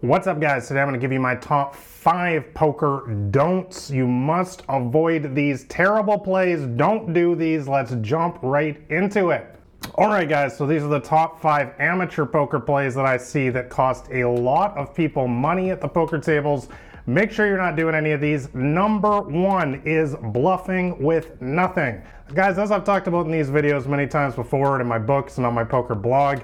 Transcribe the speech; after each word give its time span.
What's 0.00 0.28
up 0.28 0.38
guys? 0.38 0.68
Today 0.68 0.78
I'm 0.78 0.86
going 0.86 1.00
to 1.00 1.04
give 1.04 1.10
you 1.10 1.18
my 1.18 1.34
top 1.34 1.74
5 1.74 2.54
poker 2.54 3.12
don'ts. 3.32 3.90
You 3.90 4.06
must 4.06 4.62
avoid 4.68 5.34
these 5.34 5.64
terrible 5.64 6.16
plays. 6.16 6.60
Don't 6.76 7.12
do 7.12 7.34
these. 7.34 7.66
Let's 7.66 7.96
jump 8.00 8.38
right 8.40 8.80
into 8.90 9.30
it. 9.30 9.52
Alright 9.94 10.28
guys, 10.28 10.56
so 10.56 10.68
these 10.68 10.84
are 10.84 10.88
the 10.88 11.00
top 11.00 11.40
5 11.40 11.72
amateur 11.80 12.24
poker 12.26 12.60
plays 12.60 12.94
that 12.94 13.06
I 13.06 13.16
see 13.16 13.48
that 13.48 13.70
cost 13.70 14.08
a 14.12 14.24
lot 14.24 14.76
of 14.76 14.94
people 14.94 15.26
money 15.26 15.72
at 15.72 15.80
the 15.80 15.88
poker 15.88 16.20
tables. 16.20 16.68
Make 17.06 17.32
sure 17.32 17.48
you're 17.48 17.56
not 17.56 17.74
doing 17.74 17.96
any 17.96 18.12
of 18.12 18.20
these. 18.20 18.54
Number 18.54 19.22
1 19.22 19.82
is 19.84 20.14
bluffing 20.14 21.02
with 21.02 21.42
nothing. 21.42 22.00
Guys, 22.34 22.56
as 22.56 22.70
I've 22.70 22.84
talked 22.84 23.08
about 23.08 23.26
in 23.26 23.32
these 23.32 23.50
videos 23.50 23.88
many 23.88 24.06
times 24.06 24.36
before 24.36 24.74
and 24.74 24.80
in 24.80 24.86
my 24.86 25.00
books 25.00 25.38
and 25.38 25.46
on 25.46 25.54
my 25.54 25.64
poker 25.64 25.96
blog, 25.96 26.38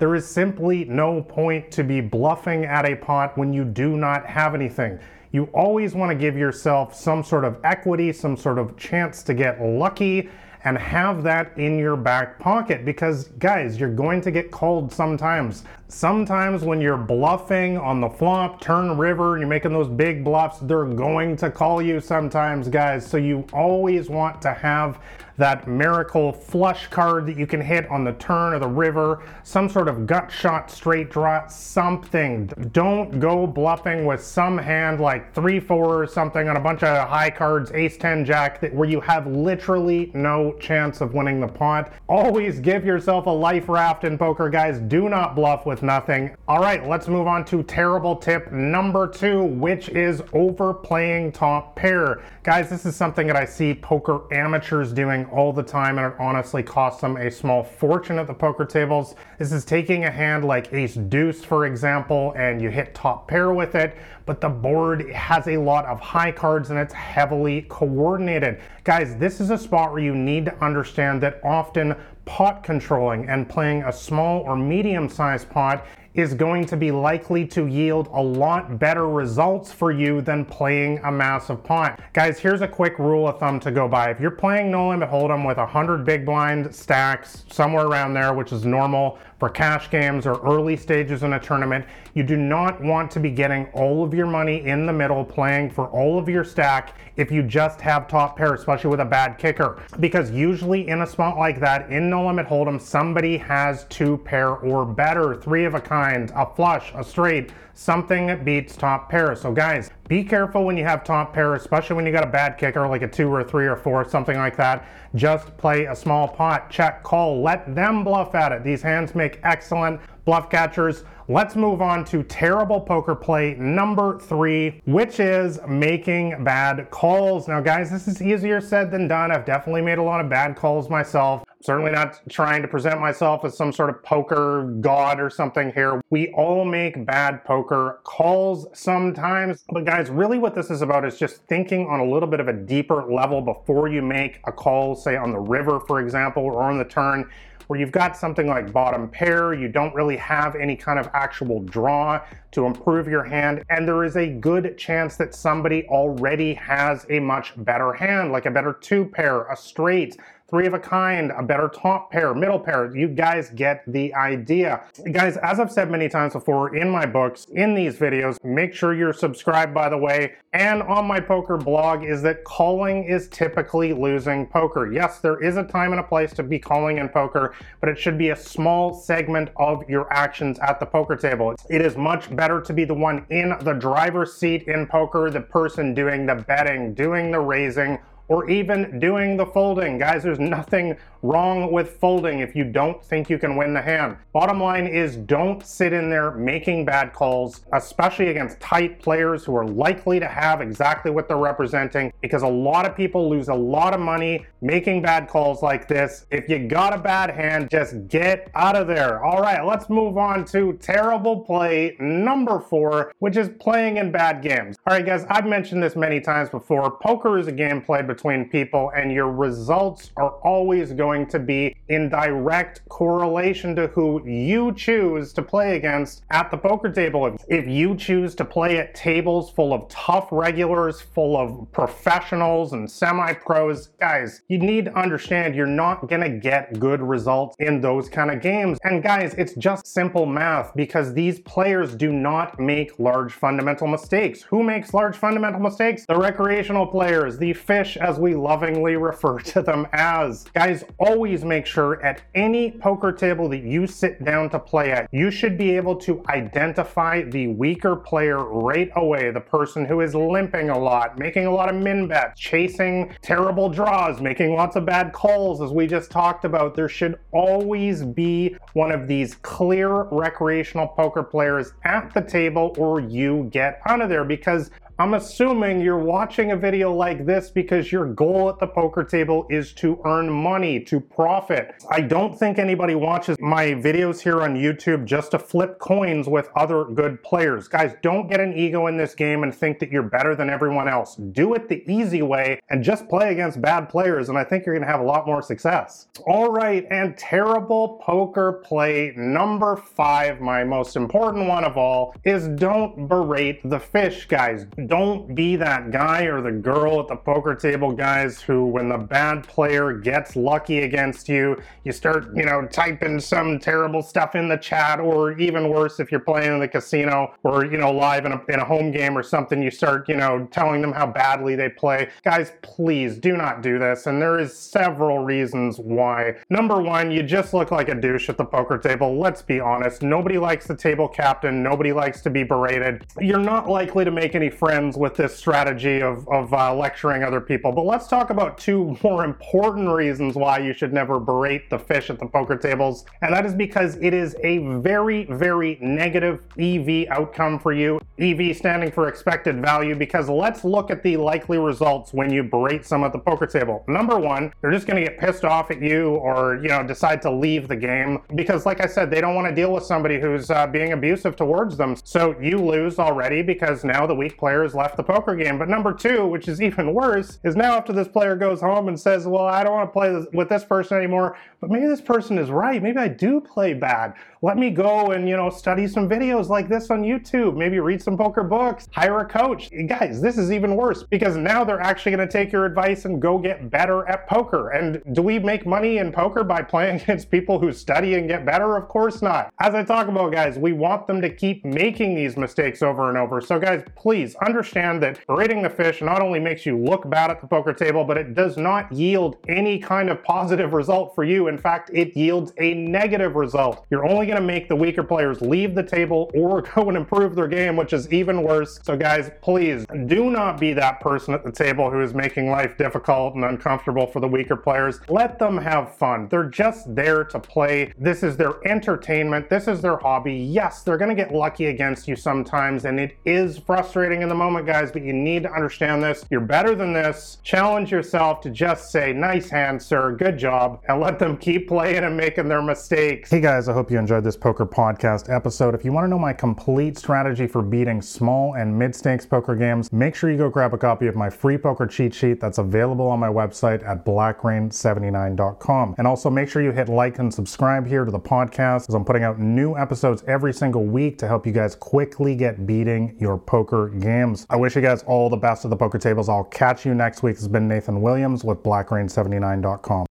there 0.00 0.14
is 0.14 0.26
simply 0.26 0.86
no 0.86 1.22
point 1.22 1.70
to 1.72 1.84
be 1.84 2.00
bluffing 2.00 2.64
at 2.64 2.86
a 2.86 2.96
pot 2.96 3.36
when 3.36 3.52
you 3.52 3.64
do 3.64 3.96
not 3.98 4.24
have 4.26 4.54
anything. 4.54 4.98
You 5.30 5.44
always 5.52 5.94
want 5.94 6.10
to 6.10 6.16
give 6.16 6.36
yourself 6.36 6.94
some 6.94 7.22
sort 7.22 7.44
of 7.44 7.58
equity, 7.62 8.12
some 8.12 8.36
sort 8.36 8.58
of 8.58 8.76
chance 8.78 9.22
to 9.24 9.34
get 9.34 9.62
lucky 9.62 10.30
and 10.64 10.76
have 10.76 11.22
that 11.22 11.56
in 11.56 11.78
your 11.78 11.96
back 11.96 12.38
pocket 12.38 12.84
because 12.84 13.28
guys, 13.38 13.78
you're 13.78 13.92
going 13.92 14.20
to 14.20 14.30
get 14.30 14.50
called 14.50 14.92
sometimes. 14.92 15.64
Sometimes 15.88 16.62
when 16.62 16.80
you're 16.80 16.96
bluffing 16.96 17.76
on 17.76 18.00
the 18.00 18.08
flop, 18.08 18.60
turn 18.60 18.96
river, 18.96 19.34
and 19.34 19.40
you're 19.40 19.48
making 19.48 19.72
those 19.72 19.88
big 19.88 20.22
bluffs, 20.22 20.58
they're 20.60 20.84
going 20.84 21.34
to 21.36 21.50
call 21.50 21.82
you 21.82 22.00
sometimes, 22.00 22.68
guys. 22.68 23.04
So 23.04 23.16
you 23.16 23.44
always 23.52 24.08
want 24.08 24.40
to 24.42 24.52
have 24.52 25.00
that 25.40 25.66
miracle 25.66 26.32
flush 26.32 26.86
card 26.88 27.26
that 27.26 27.36
you 27.36 27.46
can 27.46 27.60
hit 27.60 27.88
on 27.90 28.04
the 28.04 28.12
turn 28.12 28.52
or 28.52 28.58
the 28.58 28.68
river, 28.68 29.22
some 29.42 29.68
sort 29.68 29.88
of 29.88 30.06
gut 30.06 30.30
shot, 30.30 30.70
straight 30.70 31.10
draw, 31.10 31.46
something. 31.48 32.46
Don't 32.72 33.18
go 33.18 33.46
bluffing 33.46 34.04
with 34.04 34.22
some 34.22 34.58
hand 34.58 35.00
like 35.00 35.34
3-4 35.34 35.70
or 35.70 36.06
something 36.06 36.48
on 36.48 36.56
a 36.56 36.60
bunch 36.60 36.82
of 36.82 37.08
high 37.08 37.30
cards, 37.30 37.72
ace-10 37.72 38.24
jack, 38.26 38.60
that, 38.60 38.74
where 38.74 38.88
you 38.88 39.00
have 39.00 39.26
literally 39.26 40.10
no 40.14 40.49
chance 40.58 41.00
of 41.00 41.14
winning 41.14 41.40
the 41.40 41.48
pot. 41.48 41.92
Always 42.08 42.60
give 42.60 42.84
yourself 42.84 43.26
a 43.26 43.30
life 43.30 43.68
raft 43.68 44.04
in 44.04 44.18
poker, 44.18 44.48
guys. 44.48 44.78
Do 44.78 45.08
not 45.08 45.34
bluff 45.34 45.66
with 45.66 45.82
nothing. 45.82 46.34
All 46.48 46.60
right, 46.60 46.86
let's 46.88 47.08
move 47.08 47.26
on 47.26 47.44
to 47.46 47.62
terrible 47.62 48.16
tip 48.16 48.50
number 48.52 49.06
two, 49.06 49.44
which 49.44 49.88
is 49.90 50.22
overplaying 50.32 51.32
top 51.32 51.76
pair. 51.76 52.22
Guys, 52.42 52.70
this 52.70 52.86
is 52.86 52.96
something 52.96 53.26
that 53.26 53.36
I 53.36 53.44
see 53.44 53.74
poker 53.74 54.22
amateurs 54.32 54.92
doing 54.92 55.26
all 55.26 55.52
the 55.52 55.62
time 55.62 55.98
and 55.98 56.12
it 56.12 56.18
honestly 56.18 56.62
costs 56.62 57.00
them 57.00 57.16
a 57.16 57.30
small 57.30 57.62
fortune 57.62 58.18
at 58.18 58.26
the 58.26 58.34
poker 58.34 58.64
tables. 58.64 59.14
This 59.38 59.52
is 59.52 59.64
taking 59.64 60.04
a 60.04 60.10
hand 60.10 60.44
like 60.44 60.72
ace 60.72 60.94
deuce, 60.94 61.44
for 61.44 61.66
example, 61.66 62.32
and 62.36 62.60
you 62.60 62.70
hit 62.70 62.94
top 62.94 63.28
pair 63.28 63.52
with 63.52 63.74
it, 63.74 63.96
but 64.30 64.40
the 64.40 64.48
board 64.48 65.10
has 65.10 65.48
a 65.48 65.56
lot 65.56 65.84
of 65.86 65.98
high 65.98 66.30
cards 66.30 66.70
and 66.70 66.78
it's 66.78 66.94
heavily 66.94 67.62
coordinated. 67.62 68.60
Guys, 68.84 69.16
this 69.16 69.40
is 69.40 69.50
a 69.50 69.58
spot 69.58 69.90
where 69.90 70.00
you 70.00 70.14
need 70.14 70.44
to 70.44 70.64
understand 70.64 71.20
that 71.20 71.40
often 71.42 71.96
pot 72.26 72.62
controlling 72.62 73.28
and 73.28 73.48
playing 73.48 73.82
a 73.82 73.92
small 73.92 74.42
or 74.42 74.54
medium 74.54 75.08
sized 75.08 75.50
pot 75.50 75.84
is 76.14 76.32
going 76.34 76.64
to 76.64 76.76
be 76.76 76.92
likely 76.92 77.44
to 77.44 77.66
yield 77.66 78.08
a 78.12 78.22
lot 78.22 78.78
better 78.78 79.08
results 79.08 79.72
for 79.72 79.90
you 79.90 80.20
than 80.20 80.44
playing 80.44 81.00
a 81.04 81.10
massive 81.10 81.64
pot. 81.64 82.00
Guys, 82.12 82.38
here's 82.38 82.62
a 82.62 82.68
quick 82.68 83.00
rule 83.00 83.26
of 83.26 83.38
thumb 83.40 83.58
to 83.58 83.72
go 83.72 83.88
by. 83.88 84.10
If 84.10 84.20
you're 84.20 84.30
playing 84.30 84.70
no 84.70 84.90
limit 84.90 85.08
hold'em 85.08 85.44
with 85.44 85.56
100 85.56 86.04
big 86.04 86.24
blind 86.24 86.72
stacks, 86.74 87.44
somewhere 87.50 87.86
around 87.86 88.14
there, 88.14 88.32
which 88.32 88.52
is 88.52 88.64
normal 88.64 89.18
for 89.40 89.48
cash 89.48 89.90
games 89.90 90.26
or 90.26 90.38
early 90.42 90.76
stages 90.76 91.22
in 91.22 91.32
a 91.32 91.40
tournament, 91.40 91.86
you 92.12 92.22
do 92.22 92.36
not 92.36 92.80
want 92.82 93.10
to 93.10 93.18
be 93.18 93.30
getting 93.30 93.66
all 93.72 94.04
of 94.04 94.12
your 94.12 94.26
money 94.26 94.66
in 94.66 94.84
the 94.84 94.92
middle 94.92 95.24
playing 95.24 95.70
for 95.70 95.86
all 95.88 96.18
of 96.18 96.28
your 96.28 96.44
stack 96.44 96.94
if 97.16 97.32
you 97.32 97.42
just 97.42 97.80
have 97.80 98.06
top 98.06 98.36
pair, 98.36 98.52
especially 98.52 98.90
with 98.90 99.00
a 99.00 99.04
bad 99.04 99.38
kicker. 99.38 99.82
Because 99.98 100.30
usually 100.30 100.88
in 100.88 101.00
a 101.00 101.06
spot 101.06 101.38
like 101.38 101.58
that, 101.58 101.90
in 101.90 102.10
no 102.10 102.26
limit 102.26 102.46
hold'em, 102.46 102.78
somebody 102.78 103.38
has 103.38 103.84
two 103.84 104.18
pair 104.18 104.50
or 104.56 104.84
better, 104.84 105.34
three 105.34 105.64
of 105.64 105.74
a 105.74 105.80
kind 105.80 106.30
a 106.36 106.46
flush, 106.54 106.92
a 106.94 107.02
straight, 107.02 107.50
something 107.80 108.44
beats 108.44 108.76
top 108.76 109.08
pair. 109.08 109.34
So 109.34 109.52
guys, 109.52 109.90
be 110.06 110.22
careful 110.22 110.66
when 110.66 110.76
you 110.76 110.84
have 110.84 111.02
top 111.02 111.32
pair, 111.32 111.54
especially 111.54 111.96
when 111.96 112.04
you 112.04 112.12
got 112.12 112.24
a 112.24 112.30
bad 112.30 112.58
kicker 112.58 112.86
like 112.86 113.00
a 113.00 113.08
two 113.08 113.32
or 113.32 113.42
three 113.42 113.66
or 113.66 113.74
four, 113.74 114.06
something 114.06 114.36
like 114.36 114.54
that. 114.58 114.86
Just 115.14 115.56
play 115.56 115.86
a 115.86 115.96
small 115.96 116.28
pot, 116.28 116.68
check, 116.68 117.02
call, 117.02 117.40
let 117.40 117.74
them 117.74 118.04
bluff 118.04 118.34
at 118.34 118.52
it. 118.52 118.62
These 118.62 118.82
hands 118.82 119.14
make 119.14 119.40
excellent 119.44 119.98
bluff 120.26 120.50
catchers. 120.50 121.04
Let's 121.28 121.56
move 121.56 121.80
on 121.80 122.04
to 122.06 122.22
terrible 122.22 122.82
poker 122.82 123.14
play 123.14 123.54
number 123.54 124.18
three, 124.18 124.82
which 124.84 125.18
is 125.18 125.58
making 125.66 126.44
bad 126.44 126.90
calls. 126.90 127.48
Now 127.48 127.62
guys, 127.62 127.90
this 127.90 128.06
is 128.08 128.20
easier 128.20 128.60
said 128.60 128.90
than 128.90 129.08
done. 129.08 129.30
I've 129.30 129.46
definitely 129.46 129.80
made 129.80 129.96
a 129.96 130.02
lot 130.02 130.20
of 130.20 130.28
bad 130.28 130.54
calls 130.54 130.90
myself 130.90 131.44
certainly 131.62 131.90
not 131.90 132.20
trying 132.28 132.62
to 132.62 132.68
present 132.68 133.00
myself 133.00 133.44
as 133.44 133.56
some 133.56 133.72
sort 133.72 133.90
of 133.90 134.02
poker 134.02 134.64
god 134.80 135.20
or 135.20 135.28
something 135.28 135.72
here. 135.72 136.00
We 136.10 136.32
all 136.32 136.64
make 136.64 137.04
bad 137.04 137.44
poker 137.44 138.00
calls 138.04 138.66
sometimes. 138.72 139.64
But 139.70 139.84
guys, 139.84 140.10
really 140.10 140.38
what 140.38 140.54
this 140.54 140.70
is 140.70 140.82
about 140.82 141.04
is 141.04 141.18
just 141.18 141.46
thinking 141.46 141.86
on 141.86 142.00
a 142.00 142.04
little 142.04 142.28
bit 142.28 142.40
of 142.40 142.48
a 142.48 142.52
deeper 142.52 143.04
level 143.12 143.40
before 143.42 143.88
you 143.88 144.02
make 144.02 144.40
a 144.46 144.52
call, 144.52 144.94
say 144.94 145.16
on 145.16 145.32
the 145.32 145.38
river, 145.40 145.80
for 145.80 146.00
example, 146.00 146.44
or 146.44 146.62
on 146.62 146.78
the 146.78 146.84
turn 146.84 147.30
where 147.70 147.78
you've 147.78 147.92
got 147.92 148.16
something 148.16 148.48
like 148.48 148.72
bottom 148.72 149.08
pair, 149.08 149.54
you 149.54 149.68
don't 149.68 149.94
really 149.94 150.16
have 150.16 150.56
any 150.56 150.74
kind 150.74 150.98
of 150.98 151.08
actual 151.14 151.60
draw 151.60 152.20
to 152.50 152.66
improve 152.66 153.06
your 153.06 153.22
hand, 153.22 153.62
and 153.70 153.86
there 153.86 154.02
is 154.02 154.16
a 154.16 154.26
good 154.26 154.76
chance 154.76 155.14
that 155.14 155.32
somebody 155.32 155.86
already 155.86 156.52
has 156.54 157.06
a 157.10 157.20
much 157.20 157.52
better 157.58 157.92
hand, 157.92 158.32
like 158.32 158.44
a 158.44 158.50
better 158.50 158.72
two 158.72 159.04
pair, 159.04 159.44
a 159.44 159.56
straight, 159.56 160.16
three 160.50 160.66
of 160.66 160.74
a 160.74 160.78
kind, 160.78 161.32
a 161.36 161.42
better 161.42 161.68
top 161.68 162.10
pair, 162.10 162.34
middle 162.34 162.58
pair. 162.58 162.94
You 162.94 163.08
guys 163.08 163.50
get 163.50 163.82
the 163.86 164.12
idea. 164.14 164.82
Guys, 165.12 165.36
as 165.38 165.60
I've 165.60 165.72
said 165.72 165.90
many 165.90 166.08
times 166.08 166.32
before 166.32 166.76
in 166.76 166.90
my 166.90 167.06
books, 167.06 167.46
in 167.52 167.74
these 167.74 167.96
videos, 167.96 168.42
make 168.44 168.74
sure 168.74 168.92
you're 168.92 169.12
subscribed 169.12 169.72
by 169.72 169.88
the 169.88 169.96
way, 169.96 170.34
and 170.52 170.82
on 170.82 171.06
my 171.06 171.20
poker 171.20 171.56
blog 171.56 172.02
is 172.02 172.22
that 172.22 172.44
calling 172.44 173.04
is 173.04 173.28
typically 173.28 173.92
losing 173.92 174.46
poker. 174.46 174.92
Yes, 174.92 175.20
there 175.20 175.40
is 175.42 175.56
a 175.56 175.62
time 175.62 175.92
and 175.92 176.00
a 176.00 176.04
place 176.04 176.32
to 176.34 176.42
be 176.42 176.58
calling 176.58 176.98
in 176.98 177.08
poker, 177.08 177.54
but 177.80 177.88
it 177.88 177.98
should 177.98 178.18
be 178.18 178.30
a 178.30 178.36
small 178.36 178.92
segment 178.92 179.50
of 179.56 179.88
your 179.88 180.12
actions 180.12 180.58
at 180.58 180.80
the 180.80 180.86
poker 180.86 181.16
table. 181.16 181.54
It 181.68 181.80
is 181.80 181.96
much 181.96 182.34
better 182.34 182.60
to 182.60 182.72
be 182.72 182.84
the 182.84 182.94
one 182.94 183.24
in 183.30 183.54
the 183.62 183.74
driver's 183.74 184.34
seat 184.34 184.64
in 184.64 184.86
poker, 184.86 185.30
the 185.30 185.40
person 185.40 185.94
doing 185.94 186.26
the 186.26 186.34
betting, 186.34 186.94
doing 186.94 187.30
the 187.30 187.40
raising, 187.40 187.98
or 188.30 188.48
even 188.48 189.00
doing 189.00 189.36
the 189.36 189.44
folding. 189.44 189.98
Guys, 189.98 190.22
there's 190.22 190.38
nothing 190.38 190.96
wrong 191.22 191.70
with 191.70 191.98
folding 191.98 192.38
if 192.38 192.54
you 192.54 192.64
don't 192.64 193.04
think 193.04 193.28
you 193.28 193.38
can 193.38 193.56
win 193.56 193.74
the 193.74 193.82
hand. 193.82 194.16
Bottom 194.32 194.62
line 194.62 194.86
is 194.86 195.16
don't 195.16 195.66
sit 195.66 195.92
in 195.92 196.08
there 196.08 196.30
making 196.30 196.84
bad 196.84 197.12
calls, 197.12 197.66
especially 197.72 198.28
against 198.28 198.58
tight 198.60 199.02
players 199.02 199.44
who 199.44 199.54
are 199.56 199.66
likely 199.66 200.20
to 200.20 200.28
have 200.28 200.60
exactly 200.60 201.10
what 201.10 201.28
they're 201.28 201.36
representing 201.36 202.12
because 202.22 202.42
a 202.42 202.48
lot 202.48 202.86
of 202.86 202.96
people 202.96 203.28
lose 203.28 203.48
a 203.48 203.54
lot 203.54 203.92
of 203.92 204.00
money 204.00 204.46
making 204.62 205.02
bad 205.02 205.28
calls 205.28 205.62
like 205.62 205.88
this. 205.88 206.26
If 206.30 206.48
you 206.48 206.68
got 206.68 206.94
a 206.94 206.98
bad 206.98 207.30
hand, 207.30 207.68
just 207.68 208.08
get 208.08 208.48
out 208.54 208.76
of 208.76 208.86
there. 208.86 209.22
All 209.24 209.42
right, 209.42 209.64
let's 209.64 209.90
move 209.90 210.16
on 210.16 210.44
to 210.46 210.74
terrible 210.74 211.40
play 211.40 211.96
number 211.98 212.60
four, 212.60 213.12
which 213.18 213.36
is 213.36 213.50
playing 213.58 213.96
in 213.96 214.12
bad 214.12 214.40
games. 214.40 214.76
All 214.86 214.96
right, 214.96 215.04
guys, 215.04 215.26
I've 215.28 215.46
mentioned 215.46 215.82
this 215.82 215.96
many 215.96 216.20
times 216.20 216.48
before. 216.48 216.98
Poker 217.02 217.38
is 217.38 217.48
a 217.48 217.52
game 217.52 217.82
played 217.82 218.06
between 218.06 218.19
between 218.20 218.46
people 218.50 218.92
and 218.94 219.10
your 219.10 219.32
results 219.32 220.10
are 220.18 220.32
always 220.42 220.92
going 220.92 221.26
to 221.26 221.38
be 221.38 221.74
in 221.88 222.10
direct 222.10 222.86
correlation 222.90 223.74
to 223.74 223.86
who 223.88 224.22
you 224.28 224.74
choose 224.74 225.32
to 225.32 225.40
play 225.40 225.74
against 225.76 226.22
at 226.30 226.50
the 226.50 226.56
poker 226.58 226.92
table. 226.92 227.34
If 227.48 227.66
you 227.66 227.96
choose 227.96 228.34
to 228.34 228.44
play 228.44 228.76
at 228.76 228.94
tables 228.94 229.50
full 229.50 229.72
of 229.72 229.88
tough 229.88 230.28
regulars, 230.30 231.00
full 231.00 231.34
of 231.34 231.72
professionals 231.72 232.74
and 232.74 232.90
semi-pros, 232.90 233.88
guys, 233.98 234.42
you 234.48 234.58
need 234.58 234.84
to 234.84 234.98
understand 234.98 235.54
you're 235.54 235.66
not 235.66 236.06
gonna 236.06 236.28
get 236.28 236.78
good 236.78 237.00
results 237.00 237.56
in 237.58 237.80
those 237.80 238.10
kind 238.10 238.30
of 238.30 238.42
games. 238.42 238.78
And 238.84 239.02
guys, 239.02 239.32
it's 239.38 239.54
just 239.54 239.86
simple 239.86 240.26
math 240.26 240.76
because 240.76 241.14
these 241.14 241.40
players 241.40 241.94
do 241.94 242.12
not 242.12 242.60
make 242.60 242.98
large 242.98 243.32
fundamental 243.32 243.86
mistakes. 243.86 244.42
Who 244.42 244.62
makes 244.62 244.92
large 244.92 245.16
fundamental 245.16 245.60
mistakes? 245.60 246.04
The 246.04 246.18
recreational 246.18 246.86
players, 246.86 247.38
the 247.38 247.54
fish 247.54 247.96
as 248.10 248.18
we 248.18 248.34
lovingly 248.34 248.96
refer 248.96 249.38
to 249.38 249.62
them 249.62 249.86
as. 249.92 250.44
Guys, 250.52 250.82
always 250.98 251.44
make 251.44 251.64
sure 251.64 252.04
at 252.04 252.22
any 252.34 252.72
poker 252.72 253.12
table 253.12 253.48
that 253.48 253.62
you 253.62 253.86
sit 253.86 254.24
down 254.24 254.50
to 254.50 254.58
play 254.58 254.90
at, 254.90 255.08
you 255.12 255.30
should 255.30 255.56
be 255.56 255.76
able 255.76 255.94
to 255.94 256.20
identify 256.28 257.22
the 257.22 257.46
weaker 257.46 257.94
player 257.94 258.42
right 258.44 258.90
away, 258.96 259.30
the 259.30 259.40
person 259.40 259.84
who 259.84 260.00
is 260.00 260.12
limping 260.12 260.70
a 260.70 260.78
lot, 260.78 261.18
making 261.20 261.46
a 261.46 261.50
lot 261.50 261.72
of 261.72 261.80
min 261.80 262.08
bets, 262.08 262.40
chasing 262.40 263.14
terrible 263.22 263.68
draws, 263.68 264.20
making 264.20 264.54
lots 264.54 264.74
of 264.74 264.84
bad 264.84 265.12
calls, 265.12 265.62
as 265.62 265.70
we 265.70 265.86
just 265.86 266.10
talked 266.10 266.44
about. 266.44 266.74
There 266.74 266.88
should 266.88 267.16
always 267.30 268.02
be 268.02 268.56
one 268.72 268.90
of 268.90 269.06
these 269.06 269.36
clear 269.36 270.02
recreational 270.10 270.88
poker 270.88 271.22
players 271.22 271.74
at 271.84 272.12
the 272.12 272.22
table 272.22 272.74
or 272.76 272.98
you 273.00 273.48
get 273.52 273.80
out 273.86 274.00
of 274.00 274.08
there 274.08 274.24
because 274.24 274.72
I'm 275.00 275.14
assuming 275.14 275.80
you're 275.80 275.96
watching 275.96 276.50
a 276.50 276.56
video 276.58 276.94
like 276.94 277.24
this 277.24 277.48
because 277.48 277.90
your 277.90 278.04
goal 278.04 278.50
at 278.50 278.58
the 278.58 278.66
poker 278.66 279.02
table 279.02 279.46
is 279.48 279.72
to 279.76 279.98
earn 280.04 280.28
money, 280.28 280.78
to 280.80 281.00
profit. 281.00 281.72
I 281.90 282.02
don't 282.02 282.38
think 282.38 282.58
anybody 282.58 282.94
watches 282.94 283.38
my 283.40 283.68
videos 283.68 284.20
here 284.20 284.42
on 284.42 284.56
YouTube 284.56 285.06
just 285.06 285.30
to 285.30 285.38
flip 285.38 285.78
coins 285.78 286.28
with 286.28 286.50
other 286.54 286.84
good 286.84 287.22
players. 287.22 287.66
Guys, 287.66 287.94
don't 288.02 288.28
get 288.28 288.40
an 288.40 288.52
ego 288.52 288.88
in 288.88 288.98
this 288.98 289.14
game 289.14 289.42
and 289.42 289.54
think 289.54 289.78
that 289.78 289.90
you're 289.90 290.02
better 290.02 290.36
than 290.36 290.50
everyone 290.50 290.86
else. 290.86 291.16
Do 291.16 291.54
it 291.54 291.70
the 291.70 291.82
easy 291.90 292.20
way 292.20 292.60
and 292.68 292.84
just 292.84 293.08
play 293.08 293.32
against 293.32 293.62
bad 293.62 293.88
players, 293.88 294.28
and 294.28 294.36
I 294.36 294.44
think 294.44 294.66
you're 294.66 294.74
gonna 294.74 294.92
have 294.92 295.00
a 295.00 295.04
lot 295.04 295.26
more 295.26 295.40
success. 295.40 296.08
All 296.26 296.52
right, 296.52 296.86
and 296.90 297.16
terrible 297.16 298.02
poker 298.02 298.60
play 298.62 299.14
number 299.16 299.76
five, 299.76 300.42
my 300.42 300.62
most 300.62 300.94
important 300.94 301.48
one 301.48 301.64
of 301.64 301.78
all, 301.78 302.14
is 302.24 302.48
don't 302.48 303.08
berate 303.08 303.62
the 303.64 303.80
fish, 303.80 304.26
guys 304.26 304.66
don't 304.90 305.36
be 305.36 305.54
that 305.54 305.92
guy 305.92 306.24
or 306.24 306.40
the 306.40 306.50
girl 306.50 306.98
at 306.98 307.06
the 307.06 307.14
poker 307.14 307.54
table, 307.54 307.92
guys, 307.92 308.40
who 308.40 308.66
when 308.66 308.88
the 308.88 308.98
bad 308.98 309.46
player 309.46 309.92
gets 309.92 310.34
lucky 310.34 310.80
against 310.80 311.28
you, 311.28 311.56
you 311.84 311.92
start, 311.92 312.36
you 312.36 312.44
know, 312.44 312.66
typing 312.66 313.20
some 313.20 313.60
terrible 313.60 314.02
stuff 314.02 314.34
in 314.34 314.48
the 314.48 314.56
chat, 314.56 314.98
or 314.98 315.38
even 315.38 315.68
worse, 315.68 316.00
if 316.00 316.10
you're 316.10 316.18
playing 316.18 316.52
in 316.52 316.58
the 316.58 316.66
casino 316.66 317.32
or, 317.44 317.64
you 317.64 317.78
know, 317.78 317.92
live 317.92 318.26
in 318.26 318.32
a, 318.32 318.42
in 318.48 318.58
a 318.58 318.64
home 318.64 318.90
game 318.90 319.16
or 319.16 319.22
something, 319.22 319.62
you 319.62 319.70
start, 319.70 320.08
you 320.08 320.16
know, 320.16 320.48
telling 320.50 320.80
them 320.80 320.92
how 320.92 321.06
badly 321.06 321.54
they 321.54 321.68
play. 321.68 322.08
Guys, 322.24 322.52
please 322.62 323.16
do 323.16 323.36
not 323.36 323.62
do 323.62 323.78
this. 323.78 324.06
And 324.06 324.20
there 324.20 324.40
is 324.40 324.58
several 324.58 325.20
reasons 325.20 325.78
why. 325.78 326.34
Number 326.50 326.82
one, 326.82 327.12
you 327.12 327.22
just 327.22 327.54
look 327.54 327.70
like 327.70 327.88
a 327.88 327.94
douche 327.94 328.28
at 328.28 328.36
the 328.36 328.44
poker 328.44 328.76
table. 328.76 329.18
Let's 329.20 329.42
be 329.42 329.60
honest. 329.60 330.02
Nobody 330.02 330.36
likes 330.36 330.66
the 330.66 330.76
table 330.76 331.06
captain. 331.06 331.62
Nobody 331.62 331.92
likes 331.92 332.22
to 332.22 332.30
be 332.30 332.42
berated. 332.42 333.06
You're 333.20 333.38
not 333.38 333.68
likely 333.68 334.04
to 334.04 334.10
make 334.10 334.34
any 334.34 334.50
friends 334.50 334.69
friends 334.70 334.96
with 334.96 335.16
this 335.16 335.36
strategy 335.36 336.00
of, 336.00 336.28
of 336.28 336.54
uh, 336.54 336.72
lecturing 336.72 337.24
other 337.24 337.40
people. 337.40 337.72
But 337.72 337.86
let's 337.86 338.06
talk 338.06 338.30
about 338.30 338.56
two 338.56 338.96
more 339.02 339.24
important 339.24 339.88
reasons 339.92 340.36
why 340.36 340.58
you 340.60 340.72
should 340.72 340.92
never 340.92 341.18
berate 341.18 341.68
the 341.70 341.78
fish 341.78 342.08
at 342.08 342.20
the 342.20 342.26
poker 342.26 342.56
tables. 342.56 343.04
And 343.20 343.34
that 343.34 343.44
is 343.44 343.52
because 343.52 343.96
it 343.96 344.14
is 344.14 344.36
a 344.44 344.58
very, 344.78 345.24
very 345.24 345.76
negative 345.80 346.44
EV 346.56 347.08
outcome 347.08 347.58
for 347.58 347.72
you. 347.72 348.00
EV 348.20 348.56
standing 348.56 348.92
for 348.92 349.08
expected 349.08 349.60
value, 349.60 349.96
because 349.96 350.28
let's 350.28 350.62
look 350.62 350.90
at 350.90 351.02
the 351.02 351.16
likely 351.16 351.58
results 351.58 352.12
when 352.12 352.30
you 352.30 352.44
berate 352.44 352.86
someone 352.86 353.08
at 353.08 353.12
the 353.12 353.18
poker 353.18 353.46
table. 353.46 353.82
Number 353.88 354.20
one, 354.20 354.52
they're 354.60 354.70
just 354.70 354.86
going 354.86 355.02
to 355.02 355.10
get 355.10 355.18
pissed 355.18 355.44
off 355.44 355.72
at 355.72 355.82
you 355.82 356.10
or, 356.16 356.60
you 356.62 356.68
know, 356.68 356.86
decide 356.86 357.22
to 357.22 357.30
leave 357.30 357.66
the 357.66 357.74
game 357.74 358.20
because, 358.36 358.66
like 358.66 358.80
I 358.80 358.86
said, 358.86 359.10
they 359.10 359.20
don't 359.20 359.34
want 359.34 359.48
to 359.48 359.54
deal 359.54 359.72
with 359.72 359.82
somebody 359.82 360.20
who's 360.20 360.48
uh, 360.48 360.68
being 360.68 360.92
abusive 360.92 361.34
towards 361.34 361.76
them. 361.76 361.96
So 362.04 362.38
you 362.40 362.58
lose 362.58 363.00
already 363.00 363.42
because 363.42 363.82
now 363.82 364.06
the 364.06 364.14
weak 364.14 364.38
player 364.38 364.59
players 364.60 364.74
left 364.74 364.96
the 364.96 365.02
poker 365.02 365.34
game. 365.34 365.58
But 365.58 365.68
number 365.68 365.92
two, 365.94 366.26
which 366.26 366.46
is 366.46 366.60
even 366.60 366.92
worse, 366.92 367.38
is 367.44 367.56
now 367.56 367.76
after 367.76 367.92
this 367.92 368.08
player 368.08 368.36
goes 368.36 368.60
home 368.60 368.88
and 368.88 368.98
says, 368.98 369.26
Well, 369.26 369.46
I 369.46 369.64
don't 369.64 369.72
want 369.72 369.88
to 369.88 369.92
play 369.92 370.26
with 370.34 370.48
this 370.50 370.64
person 370.64 370.98
anymore, 370.98 371.38
but 371.60 371.70
maybe 371.70 371.86
this 371.86 372.00
person 372.00 372.36
is 372.36 372.50
right. 372.50 372.82
Maybe 372.82 372.98
I 372.98 373.08
do 373.08 373.40
play 373.40 373.72
bad. 373.72 374.14
Let 374.42 374.56
me 374.56 374.70
go 374.70 375.12
and, 375.12 375.28
you 375.28 375.36
know, 375.36 375.50
study 375.50 375.86
some 375.86 376.08
videos 376.08 376.48
like 376.48 376.68
this 376.68 376.90
on 376.90 377.02
YouTube. 377.02 377.56
Maybe 377.56 377.78
read 377.78 378.02
some 378.02 378.16
poker 378.16 378.42
books, 378.42 378.88
hire 378.92 379.18
a 379.18 379.24
coach. 379.26 379.70
Guys, 379.86 380.22
this 380.22 380.38
is 380.38 380.50
even 380.50 380.76
worse 380.76 381.02
because 381.02 381.36
now 381.36 381.62
they're 381.62 381.80
actually 381.80 382.16
going 382.16 382.26
to 382.26 382.32
take 382.32 382.50
your 382.50 382.64
advice 382.64 383.04
and 383.04 383.20
go 383.20 383.38
get 383.38 383.70
better 383.70 384.08
at 384.08 384.26
poker. 384.26 384.70
And 384.70 385.02
do 385.14 385.20
we 385.20 385.38
make 385.38 385.66
money 385.66 385.98
in 385.98 386.10
poker 386.10 386.42
by 386.42 386.62
playing 386.62 387.00
against 387.02 387.30
people 387.30 387.58
who 387.58 387.72
study 387.72 388.14
and 388.14 388.28
get 388.28 388.46
better? 388.46 388.76
Of 388.76 388.88
course 388.88 389.20
not. 389.20 389.52
As 389.60 389.74
I 389.74 389.84
talk 389.84 390.08
about, 390.08 390.32
guys, 390.32 390.58
we 390.58 390.72
want 390.72 391.06
them 391.06 391.20
to 391.20 391.28
keep 391.28 391.64
making 391.64 392.14
these 392.14 392.36
mistakes 392.38 392.82
over 392.82 393.10
and 393.10 393.18
over. 393.18 393.42
So, 393.42 393.58
guys, 393.58 393.82
please 393.94 394.34
understand 394.50 395.00
that 395.02 395.24
berating 395.28 395.62
the 395.62 395.70
fish 395.70 396.02
not 396.02 396.20
only 396.20 396.40
makes 396.40 396.66
you 396.66 396.76
look 396.76 397.08
bad 397.08 397.30
at 397.30 397.40
the 397.40 397.46
poker 397.46 397.72
table, 397.72 398.04
but 398.04 398.18
it 398.18 398.34
does 398.34 398.56
not 398.56 398.90
yield 398.90 399.36
any 399.48 399.78
kind 399.78 400.10
of 400.10 400.22
positive 400.24 400.72
result 400.72 401.14
for 401.14 401.22
you. 401.22 401.46
In 401.46 401.56
fact, 401.56 401.88
it 401.92 402.16
yields 402.16 402.52
a 402.58 402.74
negative 402.74 403.36
result. 403.36 403.86
You're 403.90 404.06
only 404.08 404.26
going 404.26 404.40
to 404.40 404.46
make 404.46 404.68
the 404.68 404.74
weaker 404.74 405.04
players 405.04 405.40
leave 405.40 405.76
the 405.76 405.84
table 405.84 406.30
or 406.34 406.62
go 406.74 406.88
and 406.88 406.96
improve 406.96 407.36
their 407.36 407.46
game, 407.46 407.76
which 407.76 407.92
is 407.92 408.12
even 408.12 408.42
worse. 408.42 408.80
So, 408.82 408.96
guys, 408.96 409.30
please 409.40 409.86
do 410.06 410.30
not 410.30 410.58
be 410.58 410.72
that 410.72 411.00
person 411.00 411.32
at 411.32 411.44
the 411.44 411.52
table 411.52 411.88
who 411.88 412.00
is 412.00 412.12
making 412.12 412.50
life 412.50 412.76
difficult 412.76 413.36
and 413.36 413.44
uncomfortable 413.44 414.08
for 414.08 414.18
the 414.18 414.28
weaker 414.28 414.56
players. 414.56 415.00
Let 415.08 415.38
them 415.38 415.56
have 415.58 415.94
fun. 415.94 416.28
They're 416.28 416.50
just 416.50 416.92
there 416.92 417.22
to 417.24 417.38
play. 417.38 417.92
This 417.98 418.24
is 418.24 418.36
their 418.36 418.54
entertainment. 418.66 419.48
This 419.48 419.68
is 419.68 419.80
their 419.80 419.96
hobby. 419.96 420.34
Yes, 420.34 420.82
they're 420.82 420.98
going 420.98 421.14
to 421.14 421.22
get 421.22 421.32
lucky 421.32 421.66
against 421.66 422.08
you 422.08 422.16
sometimes, 422.16 422.84
and 422.84 422.98
it 422.98 423.16
is 423.24 423.58
frustrating 423.58 424.22
in 424.22 424.28
the 424.28 424.39
moment, 424.40 424.66
guys, 424.66 424.90
but 424.90 425.02
you 425.02 425.12
need 425.12 425.42
to 425.42 425.52
understand 425.52 426.02
this. 426.02 426.24
You're 426.30 426.40
better 426.40 426.74
than 426.74 426.94
this. 426.94 427.36
Challenge 427.42 427.90
yourself 427.90 428.40
to 428.40 428.48
just 428.48 428.90
say, 428.90 429.12
nice 429.12 429.50
hand, 429.50 429.82
sir, 429.82 430.16
good 430.16 430.38
job, 430.38 430.80
and 430.88 430.98
let 430.98 431.18
them 431.18 431.36
keep 431.36 431.68
playing 431.68 432.04
and 432.04 432.16
making 432.16 432.48
their 432.48 432.62
mistakes. 432.62 433.30
Hey, 433.30 433.42
guys, 433.42 433.68
I 433.68 433.74
hope 433.74 433.90
you 433.90 433.98
enjoyed 433.98 434.24
this 434.24 434.38
poker 434.38 434.64
podcast 434.64 435.30
episode. 435.30 435.74
If 435.74 435.84
you 435.84 435.92
want 435.92 436.04
to 436.06 436.08
know 436.08 436.18
my 436.18 436.32
complete 436.32 436.96
strategy 436.96 437.46
for 437.46 437.60
beating 437.60 438.00
small 438.00 438.54
and 438.54 438.76
mid 438.78 438.94
stakes 438.94 439.26
poker 439.26 439.54
games, 439.54 439.92
make 439.92 440.14
sure 440.14 440.30
you 440.30 440.38
go 440.38 440.48
grab 440.48 440.72
a 440.72 440.78
copy 440.78 441.06
of 441.06 441.14
my 441.14 441.28
free 441.28 441.58
poker 441.58 441.86
cheat 441.86 442.14
sheet 442.14 442.40
that's 442.40 442.56
available 442.56 443.08
on 443.08 443.20
my 443.20 443.28
website 443.28 443.86
at 443.86 444.06
blackrain79.com. 444.06 445.96
And 445.98 446.06
also 446.06 446.30
make 446.30 446.48
sure 446.48 446.62
you 446.62 446.72
hit 446.72 446.88
like 446.88 447.18
and 447.18 447.32
subscribe 447.32 447.86
here 447.86 448.06
to 448.06 448.10
the 448.10 448.18
podcast 448.18 448.88
as 448.88 448.94
I'm 448.94 449.04
putting 449.04 449.22
out 449.22 449.38
new 449.38 449.76
episodes 449.76 450.24
every 450.26 450.54
single 450.54 450.84
week 450.84 451.18
to 451.18 451.28
help 451.28 451.46
you 451.46 451.52
guys 451.52 451.74
quickly 451.74 452.34
get 452.34 452.66
beating 452.66 453.14
your 453.20 453.36
poker 453.36 453.90
games. 454.30 454.46
I 454.50 454.56
wish 454.56 454.76
you 454.76 454.82
guys 454.82 455.02
all 455.04 455.28
the 455.28 455.36
best 455.36 455.64
at 455.64 455.70
the 455.70 455.76
poker 455.76 455.98
tables. 455.98 456.28
I'll 456.28 456.44
catch 456.44 456.86
you 456.86 456.94
next 456.94 457.22
week. 457.22 457.34
This 457.34 457.42
has 457.42 457.48
been 457.48 457.68
Nathan 457.68 458.00
Williams 458.00 458.44
with 458.44 458.62
blackrain79.com. 458.62 460.06